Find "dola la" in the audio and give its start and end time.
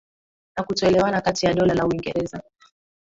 1.53-1.85